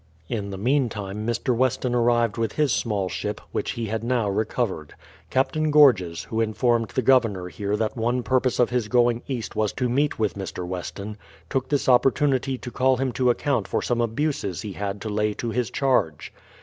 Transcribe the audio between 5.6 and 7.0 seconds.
Gorges, who in formed